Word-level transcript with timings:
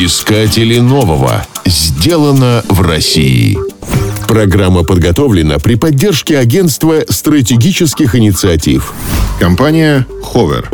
Искатели 0.00 0.78
нового. 0.78 1.44
Сделано 1.66 2.62
в 2.68 2.82
России. 2.82 3.58
Программа 4.28 4.84
подготовлена 4.84 5.58
при 5.58 5.74
поддержке 5.74 6.38
Агентства 6.38 7.02
стратегических 7.08 8.14
инициатив. 8.14 8.92
Компания 9.40 10.06
«Ховер». 10.22 10.70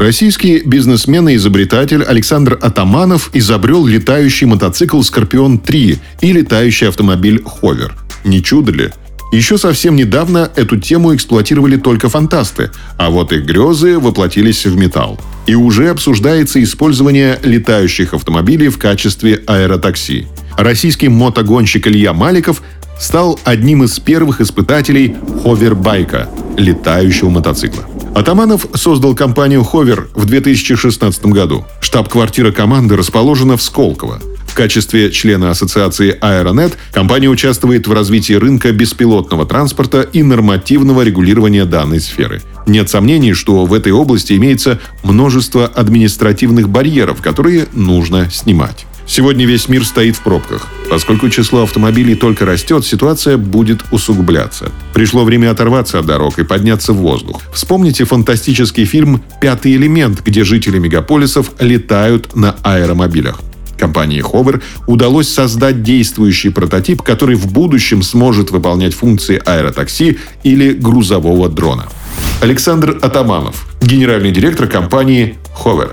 Российский 0.00 0.62
бизнесмен 0.64 1.28
и 1.28 1.36
изобретатель 1.36 2.02
Александр 2.02 2.58
Атаманов 2.60 3.30
изобрел 3.32 3.86
летающий 3.86 4.48
мотоцикл 4.48 5.02
«Скорпион-3» 5.02 5.98
и 6.20 6.32
летающий 6.32 6.88
автомобиль 6.88 7.40
«Ховер». 7.44 7.94
Не 8.24 8.42
чудо 8.42 8.72
ли? 8.72 8.90
Еще 9.30 9.58
совсем 9.58 9.94
недавно 9.94 10.50
эту 10.56 10.78
тему 10.78 11.14
эксплуатировали 11.14 11.76
только 11.76 12.08
фантасты, 12.08 12.70
а 12.96 13.10
вот 13.10 13.32
их 13.32 13.44
грезы 13.44 13.98
воплотились 13.98 14.64
в 14.64 14.76
металл. 14.76 15.20
И 15.46 15.54
уже 15.54 15.90
обсуждается 15.90 16.62
использование 16.62 17.38
летающих 17.42 18.14
автомобилей 18.14 18.68
в 18.68 18.78
качестве 18.78 19.42
аэротакси. 19.46 20.26
Российский 20.56 21.08
мотогонщик 21.08 21.86
Илья 21.86 22.12
Маликов 22.12 22.62
стал 22.98 23.38
одним 23.44 23.84
из 23.84 23.98
первых 24.00 24.40
испытателей 24.40 25.14
ховербайка– 25.42 26.28
летающего 26.56 27.30
мотоцикла. 27.30 27.84
Атаманов 28.14 28.66
создал 28.74 29.14
компанию 29.14 29.62
«Ховер» 29.62 30.08
в 30.14 30.24
2016 30.24 31.26
году. 31.26 31.64
Штаб-квартира 31.80 32.50
команды 32.50 32.96
расположена 32.96 33.56
в 33.56 33.62
Сколково. 33.62 34.20
Качестве 34.58 35.12
члена 35.12 35.52
ассоциации 35.52 36.18
Аэронет 36.20 36.76
компания 36.90 37.28
участвует 37.28 37.86
в 37.86 37.92
развитии 37.92 38.32
рынка 38.32 38.72
беспилотного 38.72 39.46
транспорта 39.46 40.00
и 40.00 40.24
нормативного 40.24 41.02
регулирования 41.02 41.64
данной 41.64 42.00
сферы. 42.00 42.42
Нет 42.66 42.90
сомнений, 42.90 43.34
что 43.34 43.66
в 43.66 43.72
этой 43.72 43.92
области 43.92 44.32
имеется 44.32 44.80
множество 45.04 45.66
административных 45.66 46.68
барьеров, 46.70 47.22
которые 47.22 47.68
нужно 47.72 48.32
снимать. 48.32 48.84
Сегодня 49.06 49.46
весь 49.46 49.68
мир 49.68 49.84
стоит 49.84 50.16
в 50.16 50.22
пробках. 50.22 50.66
Поскольку 50.90 51.28
число 51.30 51.62
автомобилей 51.62 52.16
только 52.16 52.44
растет, 52.44 52.84
ситуация 52.84 53.36
будет 53.36 53.84
усугубляться. 53.92 54.72
Пришло 54.92 55.22
время 55.22 55.52
оторваться 55.52 56.00
от 56.00 56.06
дорог 56.06 56.40
и 56.40 56.42
подняться 56.42 56.92
в 56.92 56.96
воздух. 56.96 57.42
Вспомните 57.54 58.04
фантастический 58.04 58.86
фильм 58.86 59.22
«Пятый 59.40 59.76
элемент», 59.76 60.22
где 60.24 60.42
жители 60.42 60.80
мегаполисов 60.80 61.52
летают 61.60 62.34
на 62.34 62.56
аэромобилях. 62.64 63.38
Компании 63.78 64.22
Hover 64.22 64.62
удалось 64.86 65.28
создать 65.28 65.82
действующий 65.82 66.50
прототип, 66.50 67.02
который 67.02 67.36
в 67.36 67.50
будущем 67.52 68.02
сможет 68.02 68.50
выполнять 68.50 68.94
функции 68.94 69.40
аэротакси 69.44 70.18
или 70.42 70.72
грузового 70.72 71.48
дрона. 71.48 71.88
Александр 72.40 72.98
Атаманов, 73.00 73.66
генеральный 73.80 74.32
директор 74.32 74.66
компании 74.66 75.36
Hover. 75.64 75.92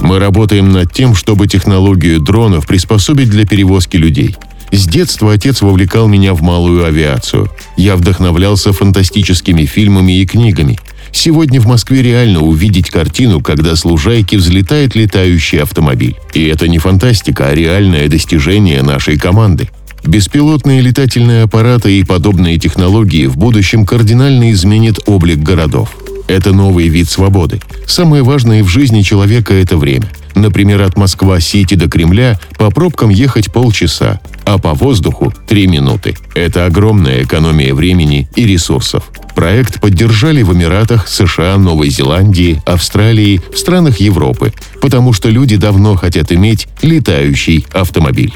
Мы 0.00 0.18
работаем 0.18 0.70
над 0.70 0.92
тем, 0.92 1.14
чтобы 1.14 1.48
технологию 1.48 2.20
дронов 2.20 2.66
приспособить 2.66 3.30
для 3.30 3.46
перевозки 3.46 3.96
людей. 3.96 4.36
С 4.72 4.86
детства 4.86 5.32
отец 5.32 5.62
вовлекал 5.62 6.06
меня 6.06 6.34
в 6.34 6.42
малую 6.42 6.84
авиацию. 6.84 7.48
Я 7.76 7.96
вдохновлялся 7.96 8.72
фантастическими 8.72 9.64
фильмами 9.64 10.20
и 10.20 10.26
книгами. 10.26 10.78
Сегодня 11.12 11.60
в 11.60 11.66
Москве 11.66 12.02
реально 12.02 12.40
увидеть 12.40 12.90
картину, 12.90 13.40
когда 13.40 13.74
с 13.74 13.84
лужайки 13.84 14.36
взлетает 14.36 14.94
летающий 14.94 15.60
автомобиль. 15.60 16.16
И 16.34 16.44
это 16.46 16.68
не 16.68 16.78
фантастика, 16.78 17.48
а 17.48 17.54
реальное 17.54 18.08
достижение 18.08 18.82
нашей 18.82 19.18
команды. 19.18 19.68
Беспилотные 20.04 20.82
летательные 20.82 21.42
аппараты 21.42 21.98
и 21.98 22.04
подобные 22.04 22.58
технологии 22.58 23.26
в 23.26 23.36
будущем 23.36 23.84
кардинально 23.84 24.52
изменят 24.52 25.00
облик 25.06 25.38
городов. 25.38 25.96
Это 26.28 26.52
новый 26.52 26.88
вид 26.88 27.08
свободы. 27.08 27.60
Самое 27.86 28.22
важное 28.22 28.62
в 28.62 28.68
жизни 28.68 29.02
человека– 29.02 29.54
это 29.54 29.76
время. 29.76 30.06
Например, 30.34 30.82
от 30.82 30.96
Москва-Сити 30.96 31.74
до 31.74 31.88
Кремля 31.88 32.38
по 32.58 32.70
пробкам 32.70 33.08
ехать 33.08 33.52
полчаса, 33.52 34.20
а 34.46 34.58
по 34.58 34.74
воздуху– 34.74 35.34
три 35.46 35.66
минуты. 35.66 36.16
Это 36.34 36.64
огромная 36.66 37.24
экономия 37.24 37.74
времени 37.74 38.28
и 38.36 38.46
ресурсов. 38.46 39.10
Проект 39.34 39.80
поддержали 39.80 40.42
в 40.42 40.54
Эмиратах, 40.54 41.08
США, 41.08 41.58
Новой 41.58 41.90
Зеландии, 41.90 42.62
Австралии, 42.64 43.42
в 43.52 43.58
странах 43.58 43.98
Европы, 43.98 44.52
потому 44.80 45.12
что 45.12 45.28
люди 45.28 45.56
давно 45.56 45.96
хотят 45.96 46.32
иметь 46.32 46.68
летающий 46.80 47.66
автомобиль. 47.72 48.32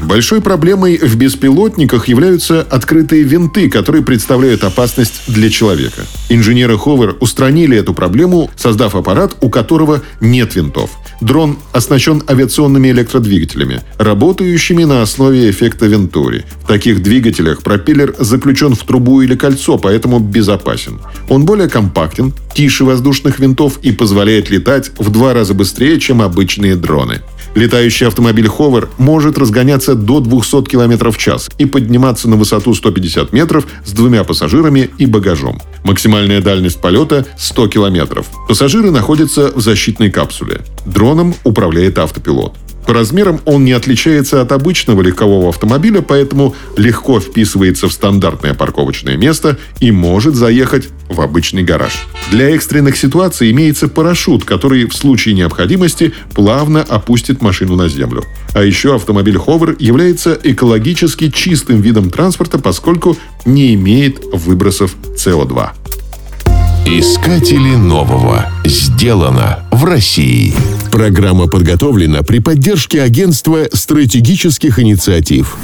Большой 0.00 0.40
проблемой 0.40 0.98
в 0.98 1.16
беспилотниках 1.16 2.08
являются 2.08 2.62
открытые 2.62 3.22
винты, 3.22 3.70
которые 3.70 4.02
представляют 4.02 4.64
опасность 4.64 5.22
для 5.26 5.48
человека. 5.48 6.02
Инженеры 6.28 6.76
Ховер 6.76 7.16
устранили 7.20 7.78
эту 7.78 7.94
проблему, 7.94 8.50
создав 8.56 8.94
аппарат, 8.94 9.36
у 9.40 9.48
которого 9.48 10.02
нет 10.20 10.54
винтов. 10.54 10.90
Дрон 11.20 11.58
оснащен 11.72 12.22
авиационными 12.28 12.90
электродвигателями, 12.90 13.80
работающими 13.98 14.84
на 14.84 15.02
основе 15.02 15.50
эффекта 15.50 15.86
Вентури. 15.86 16.44
В 16.62 16.66
таких 16.66 17.02
двигателях 17.02 17.62
пропеллер 17.62 18.14
заключен 18.18 18.74
в 18.74 18.84
трубу 18.84 19.22
или 19.22 19.34
кольцо, 19.34 19.78
поэтому 19.78 20.18
безопасен. 20.18 21.00
Он 21.28 21.44
более 21.44 21.68
компактен, 21.68 22.32
тише 22.54 22.84
воздушных 22.84 23.38
винтов 23.38 23.78
и 23.82 23.92
позволяет 23.92 24.50
летать 24.50 24.90
в 24.98 25.10
два 25.10 25.32
раза 25.32 25.54
быстрее, 25.54 25.98
чем 26.00 26.22
обычные 26.22 26.76
дроны. 26.76 27.22
Летающий 27.56 28.06
автомобиль 28.06 28.48
Ховер 28.48 28.90
может 28.98 29.38
разгоняться 29.38 29.94
до 29.94 30.20
200 30.20 30.64
км 30.64 31.10
в 31.10 31.16
час 31.16 31.48
и 31.56 31.64
подниматься 31.64 32.28
на 32.28 32.36
высоту 32.36 32.74
150 32.74 33.32
метров 33.32 33.66
с 33.82 33.92
двумя 33.92 34.24
пассажирами 34.24 34.90
и 34.98 35.06
багажом. 35.06 35.62
Максимальная 35.82 36.42
дальность 36.42 36.82
полета– 36.82 37.24
100 37.38 37.68
км. 37.68 38.22
Пассажиры 38.46 38.90
находятся 38.90 39.52
в 39.54 39.62
защитной 39.62 40.10
капсуле. 40.10 40.60
Дроном 40.84 41.34
управляет 41.44 41.98
автопилот. 41.98 42.52
По 42.86 42.94
размерам 42.94 43.40
он 43.44 43.64
не 43.64 43.72
отличается 43.72 44.40
от 44.40 44.52
обычного 44.52 45.02
легкового 45.02 45.48
автомобиля, 45.48 46.02
поэтому 46.02 46.54
легко 46.76 47.18
вписывается 47.20 47.88
в 47.88 47.92
стандартное 47.92 48.54
парковочное 48.54 49.16
место 49.16 49.58
и 49.80 49.90
может 49.90 50.34
заехать 50.34 50.88
в 51.08 51.20
обычный 51.20 51.64
гараж. 51.64 52.06
Для 52.30 52.50
экстренных 52.50 52.96
ситуаций 52.96 53.50
имеется 53.50 53.88
парашют, 53.88 54.44
который 54.44 54.86
в 54.86 54.94
случае 54.94 55.34
необходимости 55.34 56.14
плавно 56.34 56.82
опустит 56.82 57.42
машину 57.42 57.76
на 57.76 57.88
землю. 57.88 58.24
А 58.54 58.62
еще 58.62 58.94
автомобиль 58.94 59.38
Ховер 59.38 59.76
является 59.78 60.38
экологически 60.40 61.30
чистым 61.30 61.80
видом 61.80 62.10
транспорта, 62.10 62.58
поскольку 62.58 63.16
не 63.44 63.74
имеет 63.74 64.24
выбросов 64.32 64.94
СО2. 65.16 65.70
Искатели 66.86 67.74
нового. 67.74 68.46
Сделано 68.64 69.64
в 69.72 69.84
России. 69.84 70.54
Программа 70.96 71.46
подготовлена 71.46 72.22
при 72.22 72.38
поддержке 72.38 73.02
Агентства 73.02 73.68
стратегических 73.70 74.78
инициатив. 74.78 75.58